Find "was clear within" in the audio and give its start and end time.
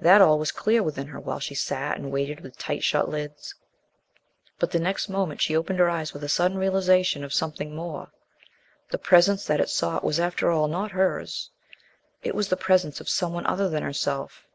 0.38-1.08